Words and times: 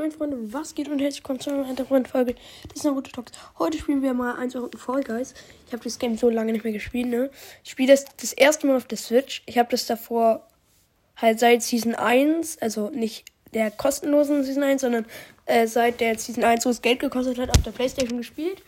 Moin 0.00 0.12
Freunde, 0.12 0.38
was 0.54 0.74
geht 0.74 0.88
und 0.88 0.98
herzlich 0.98 1.22
willkommen 1.22 1.40
zu 1.40 1.50
einer 1.50 1.68
weiteren 1.68 2.06
Folge. 2.06 2.34
Eine 2.82 2.94
gute 2.94 3.12
Talks. 3.12 3.32
Heute 3.58 3.76
spielen 3.76 4.00
wir 4.00 4.14
mal 4.14 4.34
eins 4.36 4.56
Euro 4.56 4.70
Fall 4.74 5.02
Guys. 5.02 5.34
Ich 5.66 5.74
habe 5.74 5.84
das 5.84 5.98
Game 5.98 6.16
so 6.16 6.30
lange 6.30 6.52
nicht 6.52 6.64
mehr 6.64 6.72
gespielt, 6.72 7.08
ne? 7.08 7.28
Ich 7.62 7.72
spiele 7.72 7.92
das 7.92 8.06
das 8.16 8.32
erste 8.32 8.66
Mal 8.66 8.78
auf 8.78 8.86
der 8.86 8.96
Switch. 8.96 9.42
Ich 9.44 9.58
habe 9.58 9.68
das 9.68 9.84
davor 9.84 10.48
halt 11.16 11.38
seit 11.38 11.62
Season 11.62 11.94
1, 11.94 12.62
also 12.62 12.88
nicht 12.88 13.26
der 13.52 13.70
kostenlosen 13.70 14.42
Season 14.42 14.62
1, 14.62 14.80
sondern 14.80 15.04
äh, 15.44 15.66
seit 15.66 16.00
der 16.00 16.18
Season 16.18 16.44
1, 16.44 16.64
wo 16.64 16.70
es 16.70 16.80
Geld 16.80 17.00
gekostet 17.00 17.38
hat, 17.38 17.50
auf 17.50 17.62
der 17.62 17.72
Playstation 17.72 18.16
gespielt. 18.16 18.62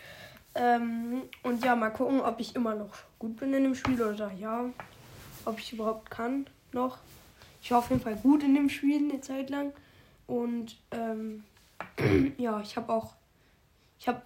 Ähm, 0.55 1.23
und 1.45 1.65
ja, 1.65 1.75
mal 1.75 1.89
gucken, 1.89 2.21
ob 2.21 2.41
ich 2.41 2.55
immer 2.55 2.75
noch 2.75 2.93
gut 3.19 3.39
bin 3.39 3.55
in 3.55 3.63
dem 3.63 3.75
Spiel 3.75 4.03
oder 4.03 4.31
ja, 4.39 4.67
ob 5.47 5.59
ich 5.59 5.73
überhaupt 5.73 6.11
kann 6.11 6.47
noch. 6.73 6.99
Ich 7.63 7.71
war 7.71 7.79
auf 7.79 7.89
jeden 7.89 8.03
Fall 8.03 8.17
gut 8.17 8.43
in 8.43 8.55
dem 8.55 8.69
Spiel 8.69 8.99
eine 8.99 9.23
Zeit 9.23 9.49
lang. 9.49 9.73
Und 10.27 10.77
ähm, 10.91 11.45
ja, 12.39 12.61
ich 12.61 12.77
habe 12.77 12.93
auch, 12.93 13.15
ich 13.99 14.09
habe 14.09 14.23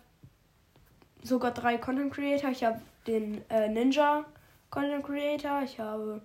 sogar 1.22 1.52
drei 1.52 1.78
Content 1.78 2.12
Creator. 2.12 2.50
Ich 2.50 2.64
habe 2.64 2.80
den 3.06 3.48
äh, 3.50 3.68
Ninja 3.68 4.24
Content 4.70 5.04
Creator, 5.04 5.62
ich 5.62 5.78
habe 5.78 6.22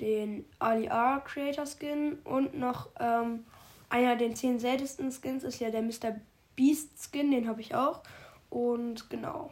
den 0.00 0.44
Ali 0.58 0.86
R 0.86 1.22
Creator 1.24 1.66
Skin 1.66 2.18
und 2.24 2.58
noch 2.58 2.88
ähm, 2.98 3.44
einer 3.88 4.16
der 4.16 4.34
zehn 4.34 4.58
seltensten 4.58 5.10
Skins 5.12 5.44
ist 5.44 5.60
ja 5.60 5.70
der 5.70 5.82
Mr. 5.82 6.16
Beast 6.56 6.90
Skin, 6.98 7.30
den 7.30 7.48
habe 7.48 7.60
ich 7.60 7.74
auch. 7.74 8.02
Und 8.50 9.08
genau. 9.10 9.50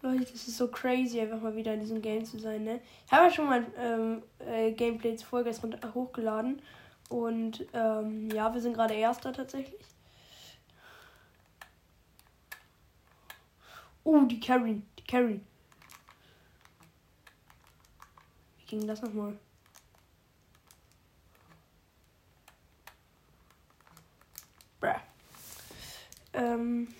Leute, 0.00 0.20
das 0.20 0.48
ist 0.48 0.56
so 0.56 0.68
crazy, 0.68 1.20
einfach 1.20 1.40
mal 1.40 1.54
wieder 1.54 1.74
in 1.74 1.80
diesem 1.80 2.02
Game 2.02 2.24
zu 2.24 2.38
sein, 2.38 2.64
ne? 2.64 2.80
Ich 3.06 3.12
habe 3.12 3.24
ja 3.24 3.30
schon 3.30 3.46
mal 3.46 3.64
ähm, 3.78 4.22
äh, 4.40 4.72
Gameplays 4.72 5.22
vorgestern 5.22 5.76
hochgeladen. 5.94 6.60
Und 7.12 7.66
ähm, 7.74 8.30
ja, 8.30 8.54
wir 8.54 8.60
sind 8.62 8.72
gerade 8.72 8.94
Erster 8.94 9.34
tatsächlich. 9.34 9.84
Oh, 14.02 14.22
die 14.22 14.40
Carry. 14.40 14.80
Die 14.98 15.04
Carry. 15.04 15.40
Wie 18.56 18.64
ging 18.64 18.86
das 18.86 19.02
nochmal? 19.02 19.38
Bruh. 24.80 24.94
Ähm. 26.32 26.94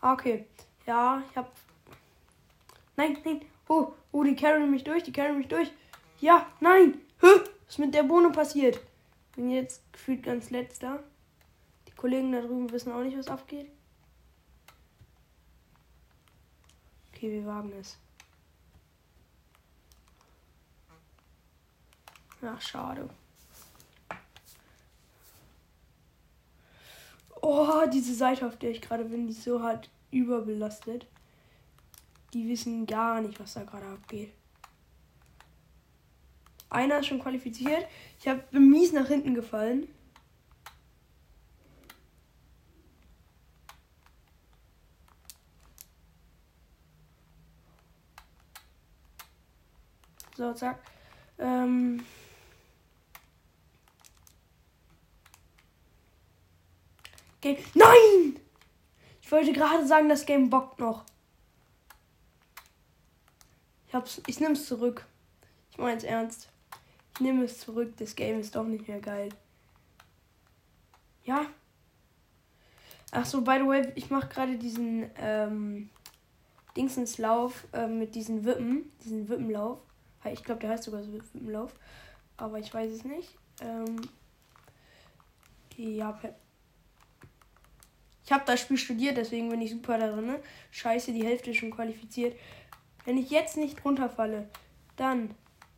Ah, 0.00 0.14
okay. 0.14 0.46
Ja, 0.86 1.22
ich 1.30 1.36
hab. 1.36 1.52
Nein, 2.96 3.18
nein. 3.26 3.42
Oh, 3.68 3.92
oh, 4.10 4.24
die 4.24 4.36
carry 4.36 4.66
mich 4.66 4.84
durch, 4.84 5.02
die 5.02 5.12
carry 5.12 5.34
mich 5.34 5.48
durch. 5.48 5.70
Ja, 6.18 6.46
nein. 6.60 6.98
Hä? 7.20 7.51
Was 7.72 7.78
ist 7.78 7.86
mit 7.86 7.94
der 7.94 8.02
Bohne 8.02 8.28
passiert? 8.28 8.78
Bin 9.34 9.48
jetzt 9.48 9.90
gefühlt 9.94 10.22
ganz 10.22 10.50
letzter. 10.50 11.02
Die 11.88 11.92
Kollegen 11.92 12.30
da 12.30 12.42
drüben 12.42 12.70
wissen 12.70 12.92
auch 12.92 13.02
nicht, 13.02 13.16
was 13.16 13.28
abgeht. 13.28 13.70
Okay, 17.08 17.32
wir 17.32 17.46
wagen 17.46 17.72
es. 17.72 17.96
Ach, 22.42 22.60
schade. 22.60 23.08
Oh, 27.40 27.86
diese 27.90 28.14
Seite, 28.14 28.46
auf 28.46 28.58
der 28.58 28.72
ich 28.72 28.82
gerade 28.82 29.06
bin, 29.06 29.26
die 29.26 29.32
ist 29.32 29.44
so 29.44 29.62
hart 29.62 29.88
überbelastet. 30.10 31.06
Die 32.34 32.46
wissen 32.50 32.84
gar 32.84 33.22
nicht, 33.22 33.40
was 33.40 33.54
da 33.54 33.64
gerade 33.64 33.86
abgeht. 33.86 34.34
Einer 36.72 37.00
ist 37.00 37.06
schon 37.06 37.20
qualifiziert. 37.20 37.86
Ich 38.18 38.26
hab, 38.26 38.50
bin 38.50 38.70
mies 38.70 38.92
nach 38.92 39.06
hinten 39.06 39.34
gefallen. 39.34 39.88
So, 50.34 50.54
zack. 50.54 50.82
Ähm 51.38 52.06
Game. 57.42 57.58
Nein! 57.74 58.40
Ich 59.20 59.30
wollte 59.30 59.52
gerade 59.52 59.86
sagen, 59.86 60.08
das 60.08 60.24
Game 60.24 60.48
bockt 60.48 60.78
noch. 60.78 61.04
Ich 63.88 63.94
hab's. 63.94 64.22
Ich 64.26 64.40
nehm's 64.40 64.64
zurück. 64.64 65.06
Ich 65.70 65.76
mein's 65.76 66.04
ernst. 66.04 66.51
Ich 67.14 67.20
nehme 67.20 67.44
es 67.44 67.60
zurück. 67.60 67.94
Das 67.98 68.14
Game 68.14 68.40
ist 68.40 68.56
doch 68.56 68.64
nicht 68.64 68.88
mehr 68.88 69.00
geil. 69.00 69.28
Ja. 71.24 71.46
Ach 73.10 73.26
so, 73.26 73.42
by 73.42 73.58
the 73.60 73.66
way, 73.66 73.92
ich 73.94 74.10
mache 74.10 74.28
gerade 74.28 74.56
diesen 74.56 75.10
ähm, 75.16 75.90
Dingsenslauf 76.76 77.66
äh, 77.72 77.86
mit 77.86 78.14
diesen 78.14 78.44
Wippen, 78.44 78.90
diesen 79.04 79.28
Wippenlauf. 79.28 79.78
Ich 80.32 80.42
glaube, 80.42 80.60
der 80.60 80.70
heißt 80.70 80.84
sogar 80.84 81.02
so 81.02 81.12
Wippenlauf, 81.12 81.74
aber 82.36 82.58
ich 82.58 82.72
weiß 82.72 82.90
es 82.90 83.04
nicht. 83.04 83.36
Ähm, 83.60 84.00
ja, 85.76 86.18
ich 88.24 88.32
habe 88.32 88.44
das 88.46 88.60
Spiel 88.60 88.78
studiert, 88.78 89.16
deswegen 89.16 89.50
bin 89.50 89.60
ich 89.60 89.72
super 89.72 89.98
darin. 89.98 90.36
Scheiße, 90.70 91.12
die 91.12 91.24
Hälfte 91.24 91.50
ist 91.50 91.58
schon 91.58 91.70
qualifiziert. 91.72 92.38
Wenn 93.04 93.18
ich 93.18 93.30
jetzt 93.30 93.56
nicht 93.56 93.84
runterfalle, 93.84 94.48
dann 94.96 95.34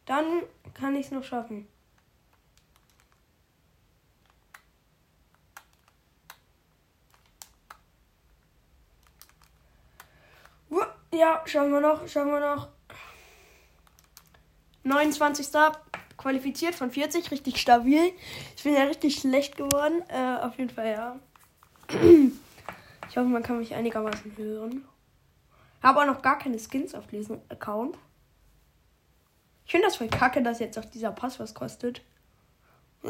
dann 0.07 0.43
kann 0.75 0.97
ich 0.97 1.07
es 1.07 1.13
noch 1.13 1.25
schaffen. 1.25 1.67
Ja, 11.15 11.43
schauen 11.47 11.71
wir 11.71 11.81
noch, 11.81 12.09
schauen 12.09 12.29
wir 12.29 12.41
noch. 12.41 12.69
29. 14.83 15.47
qualifiziert 16.17 16.75
von 16.75 16.91
40, 16.91 17.31
richtig 17.31 17.61
stabil. 17.61 18.13
Ich 18.57 18.65
bin 18.65 18.75
ja 18.75 18.83
richtig 18.83 19.21
schlecht 19.21 19.57
geworden. 19.57 20.03
Äh, 20.09 20.45
auf 20.45 20.59
jeden 20.59 20.71
Fall, 20.71 20.91
ja. 20.91 21.21
Ich 23.09 23.17
hoffe, 23.17 23.29
man 23.29 23.45
kann 23.45 23.59
mich 23.59 23.75
einigermaßen 23.75 24.37
hören. 24.37 24.85
Habe 25.85 26.01
auch 26.01 26.07
noch 26.07 26.21
gar 26.21 26.37
keine 26.37 26.59
Skins 26.59 26.97
auf 26.97 27.07
diesem 27.07 27.41
Account. 27.49 27.97
Ich 29.65 29.73
finde 29.73 29.87
das 29.87 29.97
voll 29.97 30.09
kacke, 30.09 30.43
dass 30.43 30.61
jetzt 30.61 30.79
auch 30.79 30.85
dieser 30.85 31.11
Pass 31.11 31.41
was 31.41 31.55
kostet. 31.55 32.03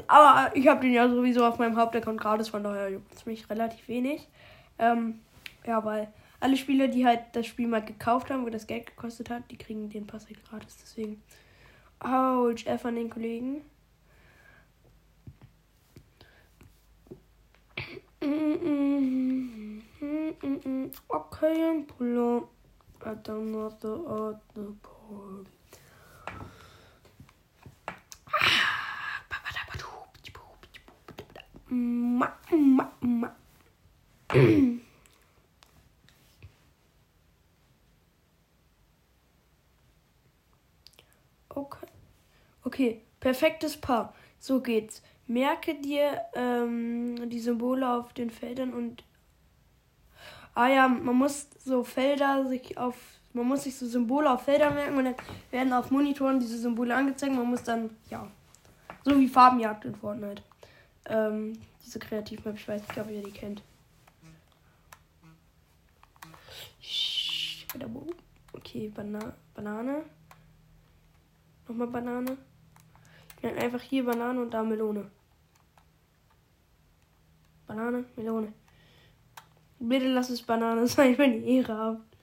Aber 0.06 0.54
ich 0.56 0.66
habe 0.68 0.80
den 0.80 0.92
ja 0.92 1.08
sowieso 1.08 1.44
auf 1.44 1.58
meinem 1.58 1.76
Hauptaccount 1.76 2.20
gratis, 2.20 2.48
von 2.48 2.64
daher 2.64 2.90
juckt 2.90 3.14
es 3.14 3.26
mich 3.26 3.48
relativ 3.48 3.86
wenig. 3.88 4.28
Ähm, 4.78 5.20
ja, 5.66 5.84
weil 5.84 6.12
alle 6.40 6.56
Spieler, 6.56 6.88
die 6.88 7.06
halt 7.06 7.20
das 7.32 7.46
Spiel 7.46 7.68
mal 7.68 7.84
gekauft 7.84 8.30
haben, 8.30 8.44
wo 8.44 8.50
das 8.50 8.66
Geld 8.66 8.86
gekostet 8.86 9.30
hat, 9.30 9.50
die 9.50 9.56
kriegen 9.56 9.88
den 9.88 10.06
Pass 10.06 10.26
halt 10.26 10.44
gratis. 10.44 10.76
Deswegen. 10.82 11.22
Ouch, 12.00 12.66
F 12.66 12.84
an 12.84 12.96
den 12.96 13.08
Kollegen. 13.08 13.64
Okay, 21.08 21.84
pull 21.86 22.18
up 22.18 22.48
at 23.06 23.28
another 23.28 23.98
other 24.06 24.74
party. 24.82 25.63
Okay. 41.48 41.86
Okay, 42.64 43.02
perfektes 43.20 43.76
Paar. 43.76 44.14
So 44.38 44.60
geht's. 44.60 45.02
Merke 45.26 45.74
dir 45.74 46.20
ähm, 46.34 47.30
die 47.30 47.40
Symbole 47.40 47.88
auf 47.88 48.12
den 48.12 48.30
Feldern 48.30 48.74
und. 48.74 49.04
Ah 50.54 50.68
ja, 50.68 50.88
man 50.88 51.16
muss 51.16 51.48
so 51.64 51.84
Felder 51.84 52.46
sich 52.46 52.76
auf. 52.78 52.96
Man 53.32 53.46
muss 53.48 53.64
sich 53.64 53.76
so 53.76 53.86
Symbole 53.86 54.30
auf 54.30 54.42
Feldern 54.42 54.74
merken 54.74 54.96
und 54.96 55.04
dann 55.04 55.16
werden 55.50 55.72
auf 55.72 55.90
Monitoren 55.90 56.38
diese 56.38 56.58
Symbole 56.58 56.94
angezeigt. 56.94 57.34
Man 57.34 57.48
muss 57.48 57.64
dann, 57.64 57.90
ja. 58.08 58.28
So 59.04 59.18
wie 59.18 59.28
Farbenjagd 59.28 59.84
in 59.84 59.94
Fortnite. 59.94 60.42
Ähm, 61.06 61.58
diese 61.84 61.98
Kreativmap, 61.98 62.54
ich 62.56 62.66
weiß 62.66 62.86
nicht, 62.88 62.98
ob 62.98 63.10
ihr 63.10 63.22
die 63.22 63.30
kennt. 63.30 63.62
Okay, 68.52 68.88
Bana 68.88 69.34
Banane. 69.54 70.04
Nochmal 71.68 71.88
Banane. 71.88 72.38
Ich 73.36 73.42
nenne 73.42 73.60
einfach 73.60 73.80
hier 73.80 74.04
Banane 74.04 74.40
und 74.40 74.50
da 74.50 74.62
Melone. 74.62 75.10
Banane, 77.66 78.04
Melone. 78.16 78.52
Bitte 79.78 80.08
lass 80.12 80.30
es 80.30 80.42
Banane 80.42 80.86
sein, 80.88 81.18
wenn 81.18 81.34
ihr 81.34 81.62
Ehre 81.62 81.76
habt. 81.76 82.16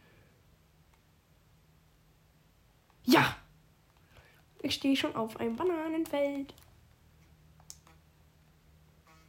Ja! 3.04 3.36
Ich 4.62 4.76
stehe 4.76 4.96
schon 4.96 5.16
auf 5.16 5.40
einem 5.40 5.56
Bananenfeld. 5.56 6.54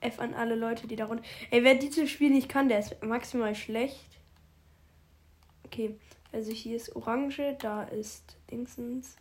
F 0.02 0.20
an 0.20 0.34
alle 0.34 0.54
Leute, 0.54 0.86
die 0.86 0.96
da 0.96 1.06
runter. 1.06 1.24
Ey, 1.50 1.64
wer 1.64 1.74
dieses 1.74 2.10
Spiel 2.10 2.30
nicht 2.30 2.48
kann, 2.48 2.68
der 2.68 2.80
ist 2.80 3.02
maximal 3.02 3.54
schlecht. 3.54 4.18
Okay, 5.64 5.96
also 6.32 6.52
hier 6.52 6.76
ist 6.76 6.94
Orange, 6.96 7.56
da 7.60 7.84
ist 7.84 8.36
Dingsens. 8.50 9.16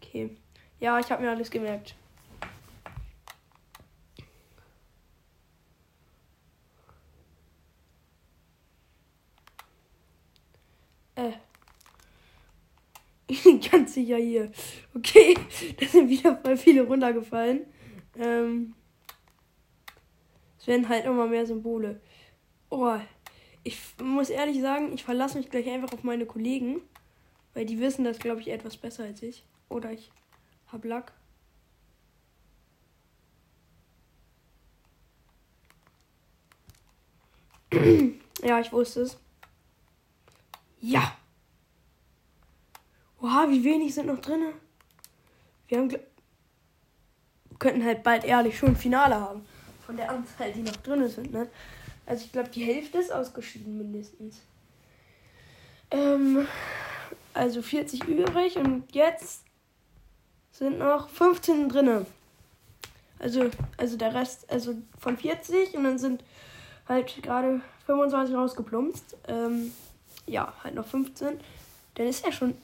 Okay. 0.00 0.36
Ja, 0.80 0.98
ich 0.98 1.10
habe 1.10 1.22
mir 1.22 1.30
alles 1.30 1.50
gemerkt. 1.50 1.94
Äh. 11.16 11.32
Ganz 13.70 13.94
sicher 13.94 14.16
hier. 14.16 14.50
Okay, 14.94 15.36
da 15.80 15.86
sind 15.86 16.08
wieder 16.08 16.36
voll 16.36 16.56
viele 16.56 16.82
runtergefallen. 16.82 17.66
Ähm. 18.16 18.74
Werden 20.68 20.90
halt 20.90 21.06
immer 21.06 21.26
mehr 21.26 21.46
Symbole. 21.46 21.98
Oh, 22.68 22.98
ich 23.64 23.80
muss 24.02 24.28
ehrlich 24.28 24.60
sagen, 24.60 24.92
ich 24.92 25.02
verlasse 25.02 25.38
mich 25.38 25.48
gleich 25.48 25.66
einfach 25.66 25.94
auf 25.94 26.04
meine 26.04 26.26
Kollegen. 26.26 26.82
Weil 27.54 27.64
die 27.64 27.80
wissen 27.80 28.04
das, 28.04 28.18
glaube 28.18 28.42
ich, 28.42 28.48
etwas 28.48 28.76
besser 28.76 29.04
als 29.04 29.22
ich. 29.22 29.46
Oder 29.70 29.92
ich 29.92 30.12
hab 30.70 30.84
Lack. 30.84 31.14
ja, 38.42 38.60
ich 38.60 38.70
wusste 38.70 39.00
es. 39.00 39.16
Ja. 40.82 41.16
Oha, 43.22 43.48
wie 43.48 43.64
wenig 43.64 43.94
sind 43.94 44.08
noch 44.08 44.18
drin? 44.18 44.52
Wir 45.68 45.78
haben 45.78 45.96
könnten 47.58 47.82
halt 47.86 48.02
bald 48.02 48.24
ehrlich 48.24 48.58
schon 48.58 48.76
Finale 48.76 49.14
haben. 49.14 49.46
Von 49.88 49.96
der 49.96 50.10
Anzahl, 50.10 50.52
die 50.52 50.60
noch 50.60 50.76
drin 50.76 51.08
sind, 51.08 51.32
ne? 51.32 51.48
Also 52.04 52.26
ich 52.26 52.30
glaube, 52.30 52.50
die 52.50 52.62
Hälfte 52.62 52.98
ist 52.98 53.10
ausgeschieden 53.10 53.78
mindestens. 53.78 54.42
Ähm, 55.90 56.46
also 57.32 57.62
40 57.62 58.04
übrig 58.04 58.58
und 58.58 58.84
jetzt 58.94 59.44
sind 60.52 60.78
noch 60.78 61.08
15 61.08 61.70
drinne. 61.70 62.04
Also, 63.18 63.48
also 63.78 63.96
der 63.96 64.12
Rest, 64.12 64.52
also 64.52 64.74
von 64.98 65.16
40 65.16 65.72
und 65.72 65.84
dann 65.84 65.98
sind 65.98 66.22
halt 66.86 67.22
gerade 67.22 67.62
25 67.86 68.36
rausgeplumpst. 68.36 69.16
Ähm, 69.26 69.72
ja, 70.26 70.52
halt 70.62 70.74
noch 70.74 70.86
15. 70.86 71.40
Dann 71.94 72.06
ist 72.06 72.26
ja 72.26 72.30
schon 72.30 72.58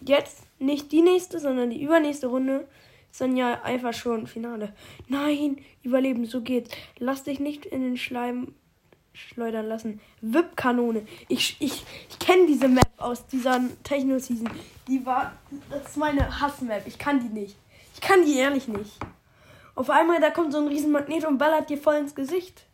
jetzt 0.00 0.38
nicht 0.58 0.90
die 0.90 1.02
nächste, 1.02 1.38
sondern 1.38 1.68
die 1.68 1.82
übernächste 1.82 2.28
Runde 2.28 2.66
dann 3.16 3.36
ja 3.36 3.62
einfach 3.62 3.94
schon 3.94 4.26
Finale. 4.26 4.74
Nein, 5.08 5.58
überleben, 5.82 6.26
so 6.26 6.42
geht's. 6.42 6.70
Lass 6.98 7.24
dich 7.24 7.40
nicht 7.40 7.64
in 7.64 7.80
den 7.80 7.96
Schleim 7.96 8.54
schleudern 9.14 9.66
lassen. 9.66 10.00
VIP-Kanone. 10.20 11.06
Ich, 11.28 11.56
ich, 11.60 11.84
ich 12.08 12.18
kenne 12.18 12.46
diese 12.46 12.68
Map 12.68 12.90
aus 12.98 13.26
dieser 13.26 13.60
Techno-Season. 13.82 14.50
Die 14.86 15.04
war. 15.04 15.32
Das 15.70 15.90
ist 15.90 15.96
meine 15.96 16.40
Hass-Map. 16.40 16.86
Ich 16.86 16.98
kann 16.98 17.20
die 17.20 17.40
nicht. 17.40 17.56
Ich 17.94 18.00
kann 18.00 18.24
die 18.24 18.36
ehrlich 18.36 18.68
nicht. 18.68 18.98
Auf 19.74 19.90
einmal, 19.90 20.20
da 20.20 20.30
kommt 20.30 20.52
so 20.52 20.58
ein 20.58 20.68
riesen 20.68 20.92
Magnet 20.92 21.24
und 21.24 21.38
ballert 21.38 21.70
dir 21.70 21.78
voll 21.78 21.96
ins 21.96 22.14
Gesicht. 22.14 22.64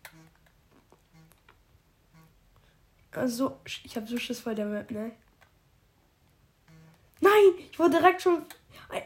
Also, 3.12 3.58
ich 3.64 3.96
habe 3.96 4.06
so 4.06 4.18
Schiss 4.18 4.40
vor 4.40 4.54
der 4.54 4.66
Map, 4.66 4.90
ne? 4.90 5.12
Nein, 7.20 7.54
ich 7.70 7.78
wurde 7.78 7.98
direkt 7.98 8.22
schon. 8.22 8.42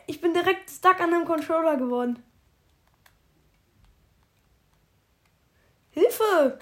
Ich 0.07 0.21
bin 0.21 0.35
direkt 0.35 0.71
stuck 0.71 1.01
an 1.01 1.13
einem 1.13 1.25
Controller 1.25 1.77
geworden. 1.77 2.23
Hilfe! 5.91 6.59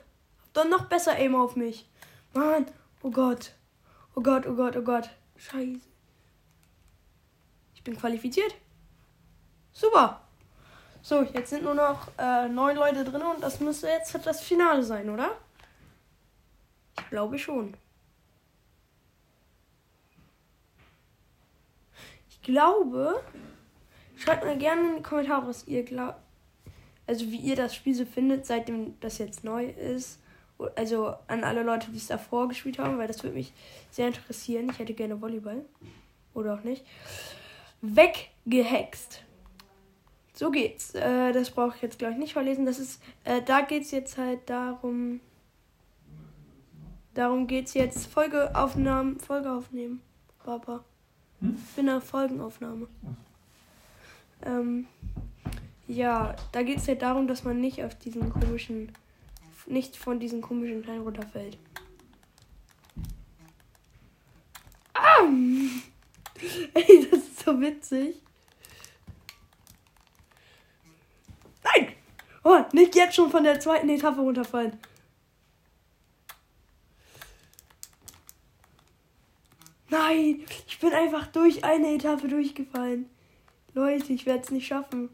Dann 0.52 0.70
noch 0.70 0.86
besser 0.86 1.12
Aim 1.16 1.34
auf 1.34 1.56
mich. 1.56 1.88
Mann, 2.32 2.66
oh 3.02 3.10
Gott. 3.10 3.52
Oh 4.14 4.22
Gott, 4.22 4.46
oh 4.46 4.54
Gott, 4.54 4.76
oh 4.76 4.82
Gott. 4.82 5.10
Scheiße. 5.36 5.80
Ich 7.74 7.84
bin 7.84 7.96
qualifiziert. 7.96 8.54
Super. 9.72 10.22
So, 11.02 11.22
jetzt 11.22 11.50
sind 11.50 11.62
nur 11.62 11.74
noch 11.74 12.08
äh, 12.18 12.48
neun 12.48 12.76
Leute 12.76 13.04
drin 13.04 13.22
und 13.22 13.42
das 13.42 13.60
müsste 13.60 13.88
jetzt 13.88 14.18
das 14.24 14.40
Finale 14.40 14.82
sein, 14.82 15.10
oder? 15.10 15.36
Ich 16.98 17.08
glaube 17.10 17.38
schon. 17.38 17.76
Glaube. 22.46 23.22
Schreibt 24.16 24.44
mir 24.44 24.56
gerne 24.56 24.88
in 24.88 24.96
die 24.96 25.02
Kommentare, 25.02 25.46
was 25.46 25.66
ihr 25.66 25.82
glaubt. 25.82 26.18
Also 27.06 27.30
wie 27.30 27.36
ihr 27.36 27.56
das 27.56 27.74
Spiel 27.74 27.94
so 27.94 28.04
findet, 28.04 28.46
seitdem 28.46 28.98
das 29.00 29.18
jetzt 29.18 29.44
neu 29.44 29.66
ist. 29.66 30.18
Also 30.74 31.14
an 31.26 31.44
alle 31.44 31.62
Leute, 31.62 31.90
die 31.90 31.98
es 31.98 32.06
davor 32.06 32.48
gespielt 32.48 32.78
haben, 32.78 32.96
weil 32.96 33.08
das 33.08 33.22
würde 33.22 33.36
mich 33.36 33.52
sehr 33.90 34.06
interessieren. 34.06 34.70
Ich 34.70 34.78
hätte 34.78 34.94
gerne 34.94 35.20
Volleyball. 35.20 35.64
Oder 36.32 36.54
auch 36.54 36.64
nicht. 36.64 36.84
Weggehext. 37.82 39.22
So 40.32 40.50
geht's. 40.50 40.94
Äh, 40.94 41.32
das 41.32 41.50
brauche 41.50 41.76
ich 41.76 41.82
jetzt, 41.82 41.98
glaube 41.98 42.14
ich, 42.14 42.18
nicht 42.18 42.32
verlesen. 42.32 42.64
Das 42.64 42.78
ist, 42.78 43.02
äh, 43.24 43.42
da 43.42 43.60
geht's 43.60 43.90
jetzt 43.90 44.16
halt 44.16 44.48
darum. 44.48 45.20
Darum 47.14 47.46
geht's 47.46 47.74
jetzt. 47.74 48.06
Folgeaufnahmen, 48.06 49.18
Folge 49.20 49.50
aufnehmen. 49.50 50.02
Papa. 50.42 50.84
Hm? 51.40 51.56
Ich 51.56 51.74
bin 51.74 51.88
eine 51.88 52.00
Folgenaufnahme. 52.00 52.88
Ähm, 54.42 54.86
ja, 55.86 56.34
da 56.52 56.62
geht's 56.62 56.88
halt 56.88 57.02
darum, 57.02 57.28
dass 57.28 57.44
man 57.44 57.60
nicht 57.60 57.82
auf 57.84 57.94
diesen 57.96 58.30
komischen 58.32 58.92
nicht 59.66 59.96
von 59.96 60.20
diesen 60.20 60.40
komischen 60.40 60.84
Teilen 60.84 61.02
runterfällt. 61.02 61.58
Ah! 64.94 65.22
Ey, 66.74 67.08
das 67.10 67.20
ist 67.20 67.40
so 67.40 67.60
witzig. 67.60 68.16
Nein! 71.64 71.92
Oh, 72.44 72.60
nicht 72.72 72.94
jetzt 72.94 73.16
schon 73.16 73.30
von 73.30 73.44
der 73.44 73.58
zweiten 73.60 73.88
Etappe 73.88 74.20
runterfallen. 74.20 74.78
Nein, 79.98 80.44
ich 80.66 80.78
bin 80.78 80.92
einfach 80.92 81.26
durch 81.28 81.64
eine 81.64 81.94
Etappe 81.94 82.28
durchgefallen. 82.28 83.08
Leute, 83.72 84.12
ich 84.12 84.26
werde 84.26 84.42
es 84.42 84.50
nicht 84.50 84.66
schaffen. 84.66 85.08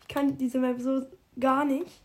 Ich 0.00 0.08
kann 0.08 0.38
diese 0.38 0.58
Map 0.58 0.80
so 0.80 1.06
gar 1.38 1.66
nicht. 1.66 2.00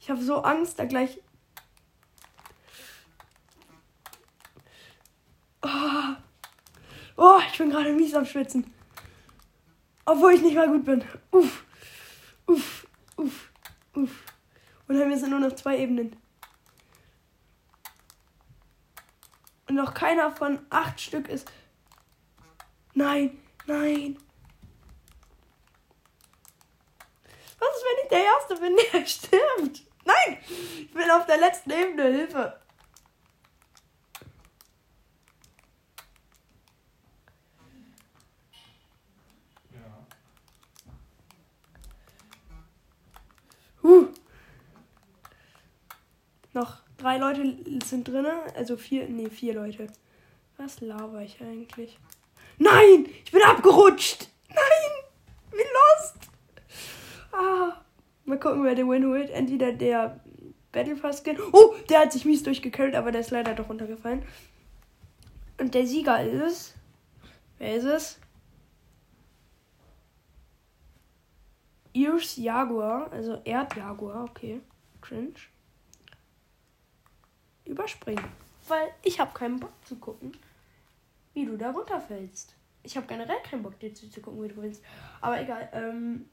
Ich 0.00 0.08
habe 0.08 0.22
so 0.22 0.36
Angst, 0.42 0.78
da 0.78 0.84
gleich. 0.84 1.20
Oh, 5.62 6.14
oh 7.16 7.38
ich 7.50 7.58
bin 7.58 7.70
gerade 7.70 7.92
mies 7.92 8.14
am 8.14 8.24
Schwitzen. 8.24 8.72
Obwohl 10.04 10.34
ich 10.34 10.42
nicht 10.42 10.54
mal 10.54 10.68
gut 10.68 10.84
bin. 10.84 11.02
Uff. 11.32 11.64
Uff. 12.46 12.86
Uff. 13.16 13.50
Uff. 13.96 14.24
Und 14.86 14.98
dann 14.98 15.18
sind 15.18 15.30
nur 15.30 15.40
noch 15.40 15.56
zwei 15.56 15.78
Ebenen. 15.78 16.14
Und 19.70 19.76
noch 19.76 19.94
keiner 19.94 20.32
von 20.32 20.58
acht 20.68 21.00
Stück 21.00 21.28
ist. 21.28 21.48
Nein, 22.92 23.40
nein. 23.66 24.18
Was 27.56 27.76
ist, 27.76 27.84
wenn 27.84 28.02
ich 28.02 28.08
der 28.08 28.24
Erste 28.24 28.56
bin, 28.56 28.76
der 28.92 29.06
stirbt? 29.06 29.82
Nein! 30.04 30.38
Ich 30.76 30.92
bin 30.92 31.08
auf 31.12 31.24
der 31.26 31.38
letzten 31.38 31.70
Ebene. 31.70 32.02
Hilfe! 32.02 32.60
Drei 47.00 47.18
Leute 47.18 47.56
sind 47.84 48.08
drin, 48.08 48.26
also 48.54 48.76
vier, 48.76 49.08
nee, 49.08 49.28
vier 49.28 49.54
Leute. 49.54 49.88
Was 50.56 50.80
laber 50.80 51.22
ich 51.22 51.40
eigentlich? 51.40 51.98
Nein, 52.58 53.06
ich 53.24 53.32
bin 53.32 53.42
abgerutscht. 53.42 54.28
Nein, 54.48 55.04
wie 55.52 55.56
lost. 55.56 56.16
Ah. 57.32 57.80
Mal 58.24 58.38
gucken, 58.38 58.62
wer 58.64 58.74
den 58.74 58.88
Win 58.88 59.06
holt. 59.06 59.30
Entweder 59.30 59.72
der 59.72 60.20
Battle 60.72 60.96
Pass 60.96 61.22
Skin. 61.22 61.38
Oh, 61.52 61.74
der 61.88 62.00
hat 62.00 62.12
sich 62.12 62.24
mies 62.24 62.42
durchgekillt, 62.42 62.94
aber 62.94 63.10
der 63.10 63.22
ist 63.22 63.30
leider 63.30 63.54
doch 63.54 63.68
runtergefallen. 63.68 64.22
Und 65.58 65.74
der 65.74 65.86
Sieger 65.86 66.22
ist. 66.22 66.74
Wer 67.58 67.76
ist 67.76 67.84
es? 67.84 68.20
Ears 71.92 72.36
Jaguar, 72.36 73.10
also 73.10 73.40
Erdjaguar, 73.44 74.24
okay. 74.24 74.60
Cringe. 75.00 75.34
Überspringen. 77.70 78.24
Weil 78.66 78.88
ich 79.02 79.20
habe 79.20 79.32
keinen 79.32 79.60
Bock 79.60 79.72
zu 79.84 79.96
gucken, 79.96 80.36
wie 81.34 81.46
du 81.46 81.56
da 81.56 81.70
runterfällst. 81.70 82.54
ich 82.82 82.96
habe 82.96 83.06
generell 83.06 83.40
keinen 83.42 83.62
Bock, 83.62 83.78
dir 83.78 83.94
zuzugucken, 83.94 84.42
wie 84.42 84.48
du 84.48 84.56
gewinnst. 84.56 84.82
Aber 85.20 85.40
egal. 85.40 85.68
Ähm. 85.72 86.26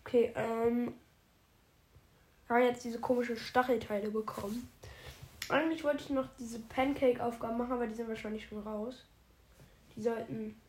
Okay, 0.00 0.32
ähm. 0.36 0.94
Wir 2.46 2.56
haben 2.56 2.63
jetzt 2.74 2.84
diese 2.84 3.00
komischen 3.00 3.36
Stachelteile 3.36 4.10
bekommen. 4.10 4.68
Eigentlich 5.48 5.84
wollte 5.84 6.02
ich 6.02 6.10
noch 6.10 6.28
diese 6.38 6.58
Pancake-Aufgaben 6.58 7.58
machen, 7.58 7.72
aber 7.72 7.86
die 7.86 7.94
sind 7.94 8.08
wahrscheinlich 8.08 8.46
schon 8.46 8.62
raus. 8.62 9.04
Die 9.96 10.02
sollten 10.02 10.60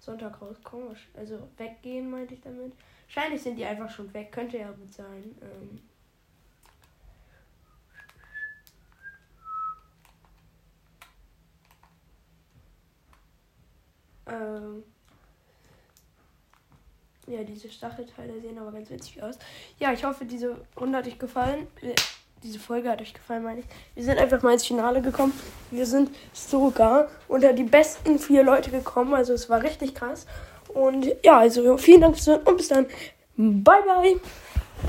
Sonntag 0.00 0.40
rauskommen. 0.40 0.96
Also 1.14 1.48
weggehen, 1.56 2.10
meinte 2.10 2.34
ich 2.34 2.40
damit. 2.40 2.72
Wahrscheinlich 3.06 3.42
sind 3.42 3.56
die 3.56 3.64
einfach 3.64 3.90
schon 3.90 4.12
weg. 4.14 4.32
Könnte 4.32 4.58
ja 4.58 4.70
gut 4.70 4.92
sein. 4.92 5.36
Ähm 5.42 5.80
ähm 14.28 14.84
ja, 17.26 17.42
diese 17.42 17.70
Stachelteile 17.70 18.40
sehen 18.40 18.58
aber 18.58 18.72
ganz 18.72 18.90
witzig 18.90 19.22
aus. 19.22 19.38
Ja, 19.78 19.92
ich 19.92 20.04
hoffe, 20.04 20.24
diese 20.24 20.56
Runde 20.78 20.98
hat 20.98 21.06
euch 21.06 21.18
gefallen. 21.18 21.66
Äh, 21.82 21.94
diese 22.42 22.58
Folge 22.58 22.90
hat 22.90 23.00
euch 23.00 23.14
gefallen, 23.14 23.42
meine 23.42 23.60
ich. 23.60 23.66
Wir 23.94 24.04
sind 24.04 24.18
einfach 24.18 24.42
mal 24.42 24.52
ins 24.52 24.66
Finale 24.66 25.02
gekommen. 25.02 25.32
Wir 25.70 25.86
sind 25.86 26.10
sogar 26.32 27.08
unter 27.28 27.52
die 27.52 27.64
besten 27.64 28.18
vier 28.18 28.42
Leute 28.42 28.70
gekommen. 28.70 29.14
Also 29.14 29.32
es 29.32 29.48
war 29.50 29.62
richtig 29.62 29.94
krass. 29.94 30.26
Und 30.68 31.08
ja, 31.24 31.38
also 31.38 31.76
vielen 31.78 32.02
Dank 32.02 32.14
fürs 32.14 32.24
Zuhören 32.24 32.42
und 32.42 32.56
bis 32.56 32.68
dann. 32.68 32.86
Bye, 33.36 33.82
bye. 33.84 34.20